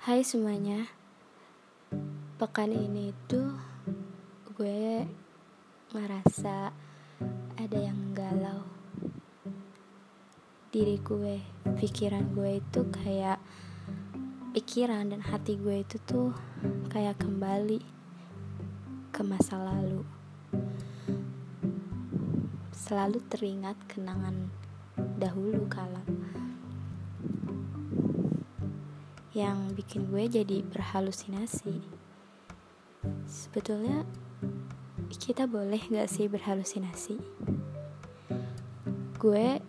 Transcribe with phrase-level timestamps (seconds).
[0.00, 0.88] Hai semuanya.
[2.40, 3.52] Pekan ini tuh
[4.56, 5.04] Gue
[5.92, 6.72] ngerasa
[7.60, 8.64] Ada yang galau.
[10.72, 11.44] Diri gue
[11.76, 13.44] Pikiran gue itu kayak
[14.56, 16.32] Pikiran dan hati gue itu tuh
[16.88, 17.84] Kayak kembali
[19.12, 20.00] Ke masa lalu.
[22.72, 24.48] Selalu teringat kenangan
[25.20, 26.00] Dahulu kala
[29.40, 31.80] yang bikin gue jadi berhalusinasi.
[33.24, 34.04] Sebetulnya
[35.08, 37.16] kita boleh gak sih berhalusinasi?
[39.16, 39.64] Gue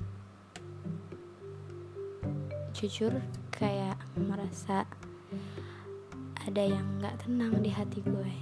[2.76, 3.15] jujur
[3.55, 4.84] kayak merasa
[6.43, 8.34] ada yang gak tenang di hati gue.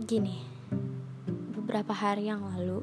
[0.00, 0.40] Gini,
[1.52, 2.80] beberapa hari yang lalu,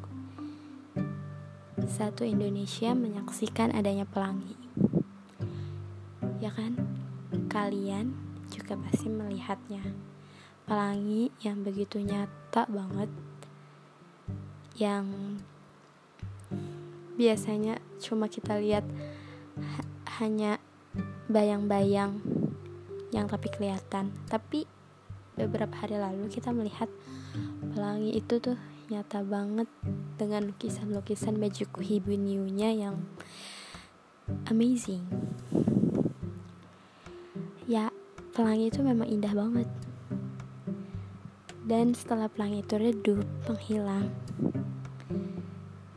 [1.89, 4.58] satu Indonesia menyaksikan adanya pelangi
[6.39, 6.75] ya kan?
[7.51, 8.15] Kalian
[8.49, 9.83] juga pasti melihatnya.
[10.65, 13.11] Pelangi yang begitu nyata banget
[14.79, 15.35] yang
[17.19, 18.87] biasanya cuma kita lihat
[19.59, 19.83] ha
[20.19, 20.59] hanya
[21.27, 22.19] bayang-bayang
[23.11, 24.11] yang tapi kelihatan.
[24.27, 24.67] Tapi
[25.35, 26.91] beberapa hari lalu kita melihat
[27.71, 28.59] pelangi itu tuh
[28.91, 29.69] nyata banget
[30.19, 32.99] dengan lukisan-lukisan baju kuhibuniunya yang
[34.49, 35.05] amazing
[38.39, 39.67] pelangi itu memang indah banget.
[41.67, 44.15] Dan setelah pelangi itu redup menghilang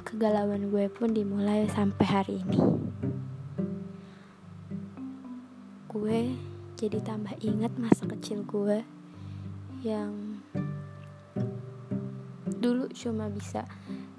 [0.03, 2.59] kegalauan gue pun dimulai sampai hari ini.
[5.87, 6.34] Gue
[6.75, 8.83] jadi tambah ingat masa kecil gue
[9.87, 10.43] yang
[12.59, 13.71] dulu cuma bisa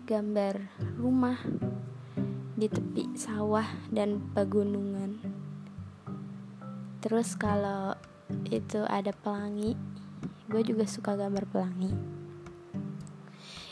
[0.08, 0.64] gambar
[0.96, 1.44] rumah
[2.56, 5.20] di tepi sawah dan pegunungan.
[7.04, 8.00] Terus kalau
[8.50, 9.78] itu ada pelangi.
[10.50, 11.94] Gue juga suka gambar pelangi.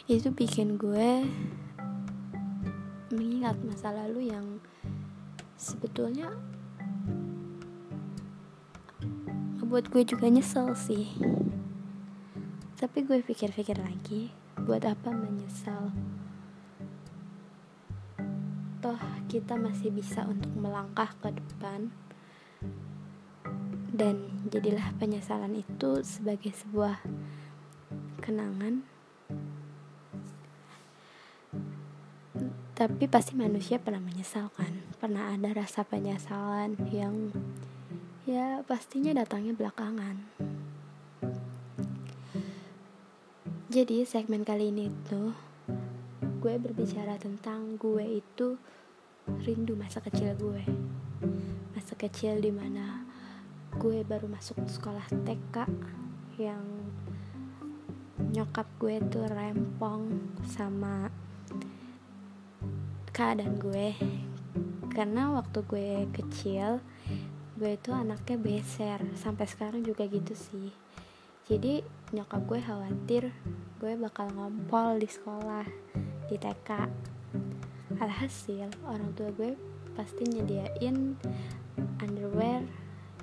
[0.09, 1.25] Itu bikin gue
[3.11, 4.61] mengingat masa lalu yang
[5.59, 6.31] sebetulnya
[9.71, 11.15] buat gue juga nyesel sih.
[12.75, 14.27] Tapi gue pikir-pikir lagi
[14.67, 15.95] buat apa menyesal?
[18.83, 18.99] Toh
[19.31, 21.87] kita masih bisa untuk melangkah ke depan
[23.91, 27.03] dan jadilah penyesalan itu sebagai sebuah
[28.23, 28.87] kenangan.
[32.71, 34.73] Tapi pasti manusia pernah menyesal kan?
[34.97, 37.29] Pernah ada rasa penyesalan yang
[38.25, 40.17] ya pastinya datangnya belakangan.
[43.71, 45.31] Jadi segmen kali ini tuh
[46.41, 48.57] gue berbicara tentang gue itu
[49.45, 50.63] rindu masa kecil gue.
[51.77, 53.00] Masa kecil di mana
[53.81, 55.65] gue baru masuk sekolah TK
[56.37, 56.61] yang
[58.29, 60.05] nyokap gue tuh rempong
[60.45, 61.09] sama
[63.09, 63.97] keadaan gue.
[64.93, 66.77] Karena waktu gue kecil
[67.57, 69.01] gue itu anaknya beser.
[69.17, 70.69] Sampai sekarang juga gitu sih.
[71.49, 71.81] Jadi
[72.13, 73.33] nyokap gue khawatir
[73.81, 75.65] gue bakal ngompol di sekolah
[76.29, 76.69] di TK
[77.97, 79.57] alhasil orang tua gue
[79.97, 81.17] pasti nyediain
[81.97, 82.61] underwear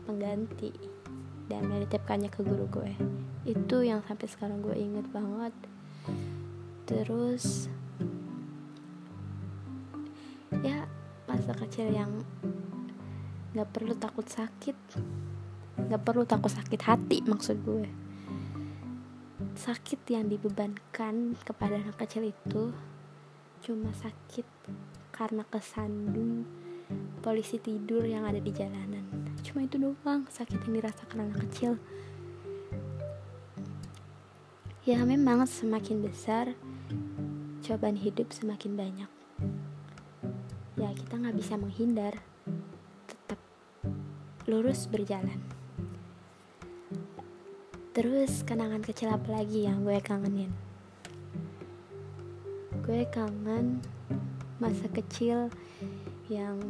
[0.09, 0.73] pengganti
[1.53, 2.97] dan menitipkannya ke guru gue.
[3.45, 5.53] Itu yang sampai sekarang gue inget banget.
[6.89, 7.69] Terus
[10.65, 10.89] ya
[11.29, 12.25] masa kecil yang
[13.53, 14.77] nggak perlu takut sakit
[15.79, 17.85] nggak perlu takut sakit hati maksud gue.
[19.61, 22.73] Sakit yang dibebankan kepada anak kecil itu
[23.61, 24.47] cuma sakit
[25.13, 26.49] karena kesandung
[27.21, 28.98] polisi tidur yang ada di jalanan
[29.49, 31.81] cuma itu doang sakit yang dirasakan anak kecil.
[34.85, 36.53] Ya memang semakin besar
[37.65, 39.11] cobaan hidup semakin banyak.
[40.77, 42.21] Ya kita nggak bisa menghindar
[43.09, 43.41] tetap
[44.45, 45.41] lurus berjalan.
[47.97, 50.53] Terus kenangan kecil apa lagi yang gue kangenin?
[52.85, 53.81] Gue kangen
[54.61, 55.49] masa kecil
[56.29, 56.61] yang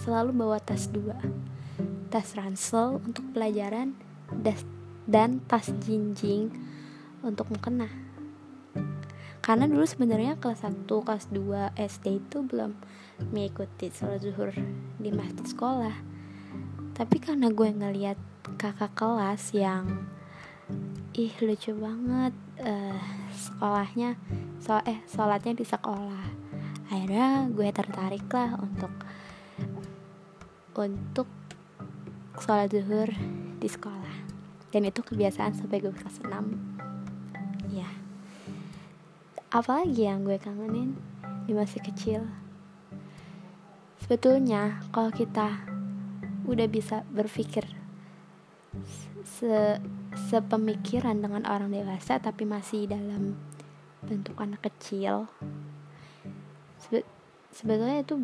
[0.00, 1.20] selalu bawa tas dua
[2.08, 3.94] tas ransel untuk pelajaran
[5.06, 6.50] dan tas jinjing
[7.22, 7.90] untuk mukena.
[9.46, 12.74] Karena dulu sebenarnya kelas 1, kelas 2 SD itu belum
[13.30, 14.50] mengikuti sholat zuhur
[14.98, 15.94] di masjid sekolah.
[16.98, 18.18] Tapi karena gue ngeliat
[18.58, 19.86] kakak kelas yang
[21.14, 22.98] ih lucu banget uh,
[23.30, 24.18] sekolahnya
[24.58, 26.26] so eh sholatnya di sekolah.
[26.90, 28.90] Akhirnya gue tertarik lah untuk
[30.74, 31.30] untuk
[32.40, 33.10] sholat zuhur
[33.60, 34.28] di sekolah.
[34.72, 36.76] Dan itu kebiasaan sampai gue kelas 6
[37.72, 37.88] ya
[39.56, 40.92] apalagi yang gue kangenin
[41.48, 42.20] di masih kecil?
[44.02, 45.64] Sebetulnya kalau kita
[46.46, 47.66] udah bisa berpikir
[49.26, 49.82] se
[50.30, 53.34] sepemikiran dengan orang dewasa tapi masih dalam
[54.06, 55.26] bentuk anak kecil
[56.78, 57.02] sebe
[57.50, 58.22] sebetulnya itu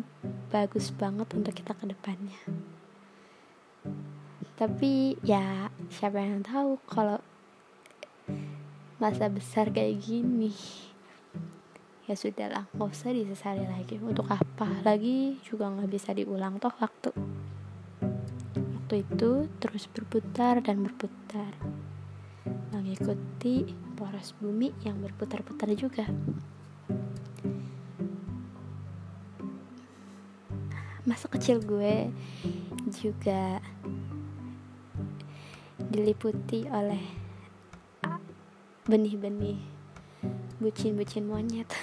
[0.49, 2.39] bagus banget untuk kita ke depannya
[4.53, 7.17] tapi ya siapa yang tahu kalau
[9.01, 10.53] masa besar kayak gini.
[12.07, 13.99] Ya sudahlah nggak usah disesali lagi.
[13.99, 17.11] Untuk apa lagi juga nggak bisa diulang toh waktu.
[18.55, 21.51] Waktu itu terus berputar dan berputar.
[22.71, 23.67] Mengikuti
[23.99, 26.07] poros bumi yang berputar-putar juga.
[31.03, 32.07] Masa kecil gue
[32.95, 33.59] juga
[35.93, 37.05] diliputi oleh
[38.89, 39.61] benih-benih
[40.57, 41.69] bucin-bucin monyet.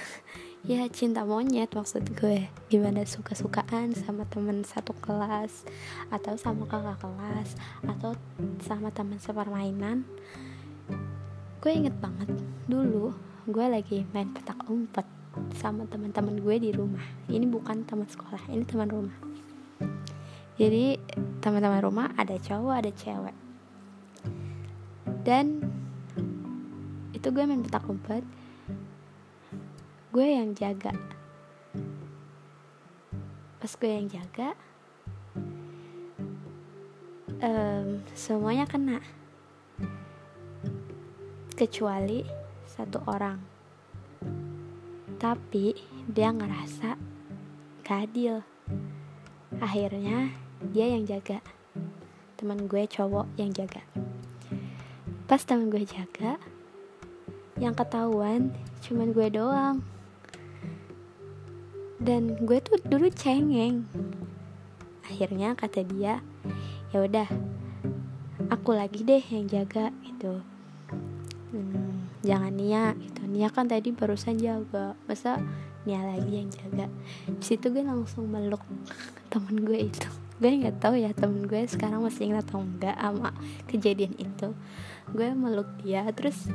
[0.60, 2.52] Ya cinta monyet maksud gue.
[2.68, 5.64] Gimana suka-sukaan sama temen satu kelas
[6.12, 7.56] atau sama kakak kelas
[7.88, 8.12] atau
[8.60, 10.04] sama teman sepermainan.
[11.64, 12.28] Gue inget banget
[12.68, 13.16] dulu
[13.48, 15.08] gue lagi main petak umpet
[15.56, 17.08] sama teman-teman gue di rumah.
[17.32, 19.16] Ini bukan teman sekolah ini teman rumah.
[20.60, 21.00] Jadi
[21.40, 23.49] teman-teman rumah ada cowok ada cewek
[25.20, 25.60] dan
[27.12, 28.24] itu gue main petak umpet.
[30.10, 30.90] Gue yang jaga.
[33.60, 34.56] Pas gue yang jaga
[37.44, 39.04] um, semuanya kena.
[41.52, 42.24] Kecuali
[42.64, 43.36] satu orang.
[45.20, 45.76] Tapi
[46.08, 46.96] dia ngerasa
[47.84, 48.40] gak adil.
[49.60, 50.32] Akhirnya
[50.72, 51.44] dia yang jaga.
[52.40, 53.99] Teman gue cowok yang jaga
[55.30, 56.42] pas teman gue jaga
[57.62, 58.50] yang ketahuan
[58.82, 59.78] cuman gue doang.
[62.02, 63.86] Dan gue tuh dulu cengeng.
[65.06, 66.18] Akhirnya kata dia
[66.90, 67.30] ya udah
[68.50, 70.42] aku lagi deh yang jaga gitu.
[71.54, 73.22] Hmm, jangan Nia gitu.
[73.30, 74.98] Nia kan tadi barusan jaga.
[75.06, 75.38] Masa
[75.86, 76.90] Nia lagi yang jaga?
[77.30, 78.66] Di situ gue langsung meluk
[79.30, 83.30] temen gue itu gue nggak tahu ya temen gue sekarang masih ingat atau enggak sama
[83.68, 84.56] kejadian itu.
[85.12, 86.48] Gue meluk dia terus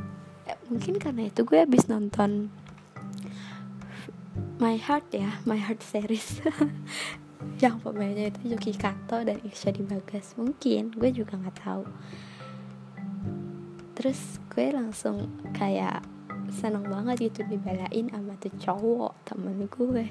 [0.49, 2.49] eh, mungkin karena itu gue habis nonton
[4.57, 6.41] My Heart ya My Heart series.
[7.63, 11.85] Yang pemainnya itu Yuki Kato dan Ikshadi Bagas mungkin gue juga nggak tahu.
[13.93, 16.01] Terus gue langsung kayak
[16.49, 20.05] seneng banget gitu dibelain sama tuh cowok temen gue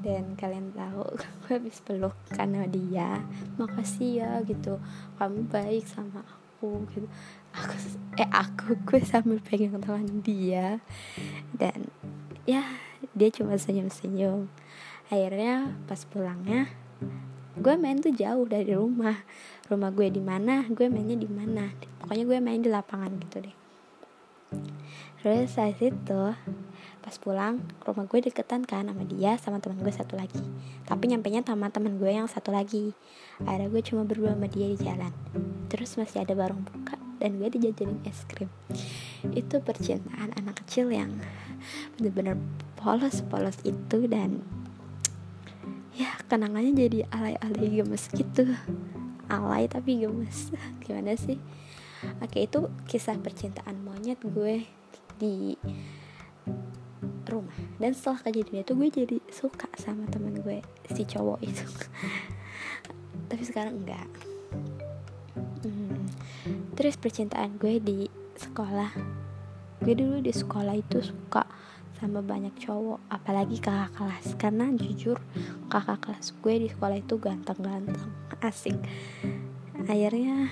[0.00, 1.04] dan kalian tahu
[1.44, 3.20] gue habis peluk karena dia
[3.60, 4.80] makasih ya gitu.
[5.20, 7.06] Kamu baik sama aku gitu.
[7.52, 7.74] Aku
[8.16, 10.80] eh aku gue sambil pegang tangan dia.
[11.52, 11.92] Dan
[12.48, 12.64] ya
[13.12, 14.48] dia cuma senyum-senyum.
[15.12, 16.70] Akhirnya pas pulangnya
[17.60, 19.20] gue main tuh jauh dari rumah.
[19.68, 21.72] Rumah gue di mana gue mainnya di mana.
[22.00, 23.56] Pokoknya gue main di lapangan gitu deh.
[25.20, 26.22] Terus saat itu
[27.00, 30.40] pas pulang rumah gue deketan kan sama dia sama teman gue satu lagi.
[30.84, 32.92] Tapi nyampe nya sama teman gue yang satu lagi.
[33.44, 35.12] Akhirnya gue cuma berdua sama dia di jalan.
[35.72, 38.48] Terus masih ada warung buka dan gue dijajanin es krim.
[39.32, 41.16] Itu percintaan anak kecil yang
[41.96, 42.40] bener-bener
[42.80, 44.40] polos-polos itu dan
[45.92, 48.48] ya kenangannya jadi alay-alay gemes gitu.
[49.28, 50.52] Alay tapi gemes.
[50.84, 51.36] Gimana sih?
[52.24, 54.64] Oke itu kisah percintaan monyet gue
[55.20, 55.52] di
[57.30, 57.54] rumah.
[57.78, 60.58] Dan setelah kejadian itu gue jadi suka sama teman gue
[60.90, 61.64] si cowok itu.
[63.30, 64.08] Tapi sekarang enggak.
[65.60, 66.08] Hmm.
[66.74, 68.90] terus percintaan gue di sekolah.
[69.80, 71.44] Gue dulu di sekolah itu suka
[72.00, 74.26] sama banyak cowok apalagi kakak kelas.
[74.40, 75.20] Karena jujur
[75.68, 78.10] kakak kelas gue di sekolah itu ganteng-ganteng
[78.40, 78.76] asik.
[79.84, 80.48] Akhirnya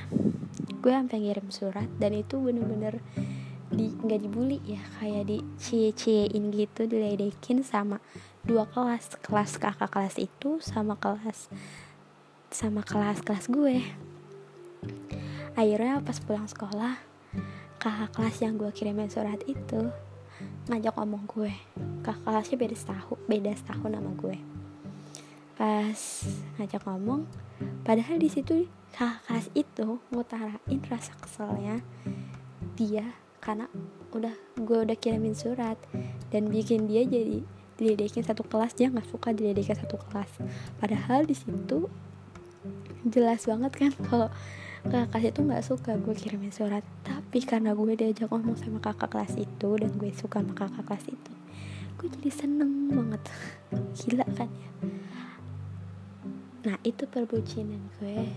[0.78, 3.00] gue sampai ngirim surat dan itu bener-bener
[3.68, 8.00] di nggak dibully ya kayak di cie-ciein gitu diledekin sama
[8.40, 11.52] dua kelas kelas kakak kelas itu sama kelas
[12.48, 13.84] sama kelas kelas gue.
[15.52, 16.96] Akhirnya pas pulang sekolah
[17.76, 19.92] kakak kelas yang gue kirimin surat itu
[20.72, 21.52] ngajak ngomong gue.
[22.00, 24.36] Kakak kelasnya beda setahun beda setahun sama gue.
[25.60, 26.00] Pas
[26.56, 27.28] ngajak ngomong
[27.84, 28.64] padahal di situ
[28.96, 31.84] kakak kelas itu ngutarain rasa keselnya
[32.80, 33.66] dia karena
[34.12, 35.78] udah gue udah kirimin surat.
[36.28, 37.42] Dan bikin dia jadi
[37.78, 40.30] diledekin satu kelas dia nggak suka diledekin satu kelas.
[40.78, 41.88] Padahal di situ
[43.06, 44.28] jelas banget kan kalau
[44.86, 46.84] kakak kelas itu nggak suka gue kirimin surat.
[47.06, 51.06] Tapi karena gue diajak ngomong sama kakak kelas itu dan gue suka sama kakak kelas
[51.08, 51.32] itu
[51.98, 53.22] gue jadi seneng banget.
[53.98, 54.70] Gila kan ya?
[56.70, 58.30] Nah itu perbucinan gue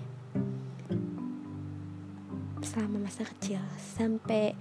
[2.66, 3.62] selama masa kecil.
[3.78, 4.58] Sampai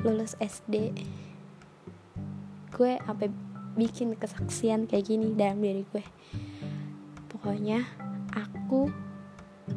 [0.00, 0.96] lulus SD
[2.72, 3.28] gue sampai
[3.76, 6.04] bikin kesaksian kayak gini dalam diri gue.
[7.28, 7.84] Pokoknya
[8.32, 8.88] aku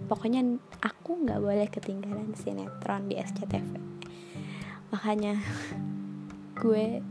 [0.08, 0.42] pokoknya
[0.80, 3.86] aku nggak boleh ketinggalan sinetron di SCTV
[4.96, 5.38] makanya
[6.56, 7.04] gue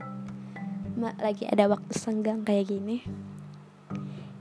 [1.21, 3.05] lagi ada waktu senggang kayak gini.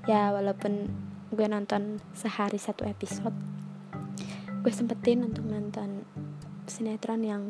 [0.08, 0.92] Ya walaupun
[1.34, 3.36] gue nonton sehari satu episode
[4.64, 6.08] gue sempetin untuk nonton
[6.68, 7.44] sinetron yang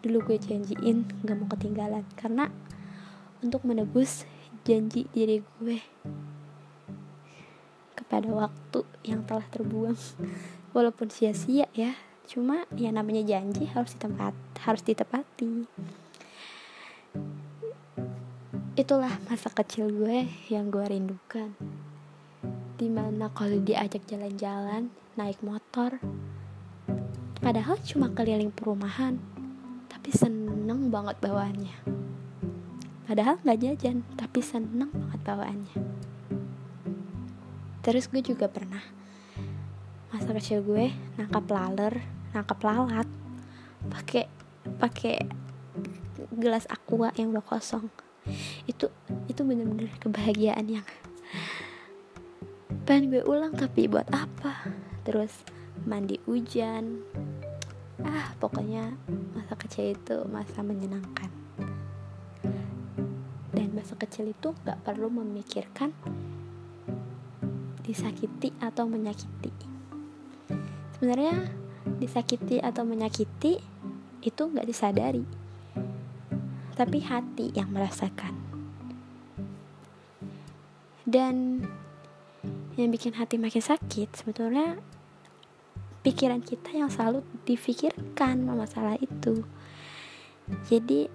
[0.00, 2.04] dulu gue janjiin gak mau ketinggalan.
[2.14, 2.50] Karena
[3.42, 4.24] untuk menebus
[4.66, 5.78] janji diri gue
[7.94, 9.98] kepada waktu yang telah terbuang.
[10.74, 14.34] Walaupun sia-sia ya cuma ya namanya janji harus ditempat
[14.66, 15.66] harus ditepati.
[18.76, 21.56] Itulah masa kecil gue yang gue rindukan.
[22.76, 25.96] Di mana kalau diajak jalan-jalan naik motor
[27.40, 29.20] padahal cuma keliling perumahan
[29.90, 31.76] tapi seneng banget bawaannya.
[33.06, 35.76] Padahal nggak jajan tapi seneng banget bawaannya.
[37.86, 38.82] Terus gue juga pernah
[40.10, 43.08] masa kecil gue nangkap laler nangkap lalat
[43.90, 44.24] pakai
[44.78, 45.16] pakai
[46.34, 47.86] gelas aqua yang udah kosong.
[48.66, 48.90] Itu
[49.30, 50.86] itu bener-bener kebahagiaan yang
[52.86, 54.66] pengen gue ulang tapi buat apa?
[55.06, 57.04] Terus mandi hujan.
[58.00, 58.96] Ah pokoknya
[59.36, 61.28] masa kecil itu masa menyenangkan.
[63.52, 65.92] Dan masa kecil itu gak perlu memikirkan
[67.84, 69.52] disakiti atau menyakiti.
[70.96, 71.52] Sebenarnya
[72.00, 73.60] disakiti atau menyakiti
[74.24, 75.46] itu nggak disadari
[76.76, 78.36] tapi hati yang merasakan.
[81.08, 81.64] Dan
[82.76, 84.76] yang bikin hati makin sakit sebetulnya
[86.06, 89.42] pikiran kita yang selalu difikirkan masalah itu.
[90.70, 91.10] Jadi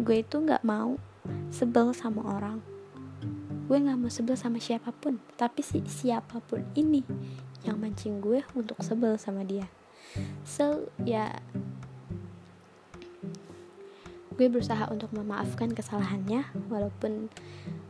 [0.00, 0.96] gue itu nggak mau
[1.52, 2.64] sebel sama orang.
[3.68, 7.04] Gue gak mau sebel sama siapa pun tapi si siapa pun ini
[7.62, 9.68] yang mancing gue untuk sebel sama dia.
[10.48, 11.44] So ya
[14.40, 17.28] gue berusaha untuk memaafkan kesalahannya walaupun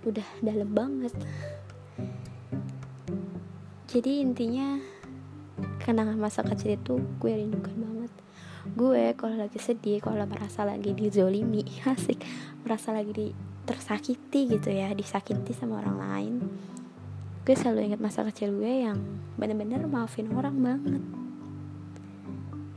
[0.02, 1.14] udah dalam banget
[3.90, 4.78] jadi intinya
[5.82, 8.12] kenangan masa kecil itu gue rindukan banget.
[8.78, 12.22] Gue kalau lagi sedih kalau merasa lagi dizolimi asik.
[12.62, 13.28] Merasa lagi di
[13.66, 16.34] tersakiti gitu ya disakiti sama orang lain.
[17.42, 19.02] Gue selalu ingat masa kecil gue yang
[19.34, 21.02] bener-bener maafin orang banget.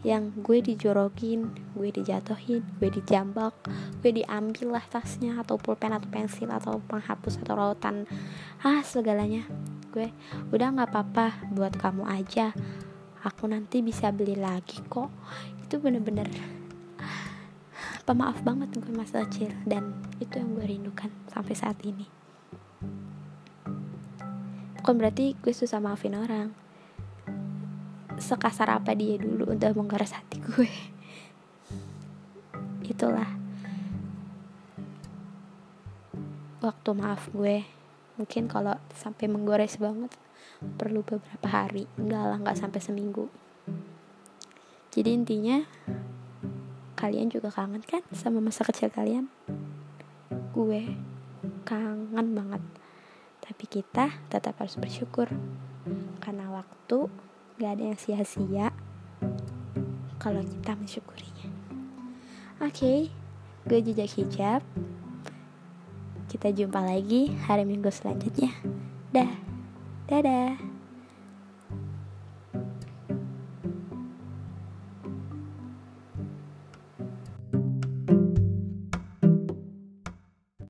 [0.02, 1.40] Yang gue dijorokin,
[1.78, 3.54] gue dijatuhin, gue dijambak,
[4.02, 8.10] gue diambil lah tasnya atau pulpen atau pensil atau penghapus atau lautan
[8.66, 9.46] ah segalanya
[9.94, 10.10] gue
[10.50, 12.50] udah nggak apa-apa buat kamu aja.
[13.22, 15.14] Aku nanti bisa beli lagi kok.
[15.62, 16.26] Itu bener-bener
[18.04, 22.10] pemaaf banget gue masa kecil dan itu yang gue rindukan sampai saat ini.
[24.82, 26.52] Bukan berarti gue susah maafin orang.
[28.20, 30.72] Sekasar apa dia dulu udah menggores hati gue.
[32.84, 33.30] Itulah.
[36.60, 37.83] Waktu maaf gue
[38.16, 40.14] mungkin kalau sampai menggores banget
[40.78, 41.90] perlu beberapa hari.
[41.98, 43.28] Enggak lah enggak sampai seminggu.
[44.94, 45.58] Jadi intinya
[46.94, 49.28] kalian juga kangen kan sama masa kecil kalian?
[50.54, 50.94] Gue
[51.66, 52.62] kangen banget.
[53.42, 55.28] Tapi kita tetap harus bersyukur.
[56.22, 57.10] Karena waktu
[57.60, 58.72] gak ada yang sia-sia
[60.22, 61.50] kalau kita mensyukurinya.
[62.64, 63.00] Oke okay,
[63.68, 64.62] gue jejak hijab
[66.34, 68.50] kita jumpa lagi hari minggu selanjutnya.
[69.14, 69.30] Dah.
[70.10, 70.73] Dadah